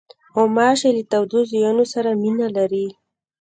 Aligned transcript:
غوماشې 0.35 0.89
له 0.97 1.03
تودو 1.11 1.39
ځایونو 1.51 1.83
سره 1.93 2.09
مینه 2.21 2.47
لري. 2.57 2.87